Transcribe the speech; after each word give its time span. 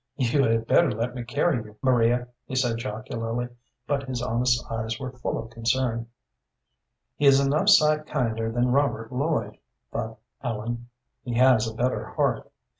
"You 0.15 0.41
had 0.41 0.65
better 0.65 0.89
let 0.91 1.13
me 1.13 1.23
carry 1.23 1.63
you, 1.63 1.77
Maria," 1.83 2.27
he 2.47 2.55
said, 2.55 2.79
jocularly, 2.79 3.49
but 3.85 4.07
his 4.09 4.19
honest 4.19 4.65
eyes 4.67 4.99
were 4.99 5.11
full 5.11 5.37
of 5.37 5.51
concern. 5.51 6.07
"He 7.17 7.27
is 7.27 7.39
enough 7.39 7.69
sight 7.69 8.07
kinder 8.07 8.51
than 8.51 8.71
Robert 8.71 9.11
Lloyd," 9.11 9.59
thought 9.91 10.17
Ellen; 10.43 10.89
"he 11.21 11.35
has 11.35 11.67
a 11.67 11.75
better 11.75 12.03
heart." 12.03 12.49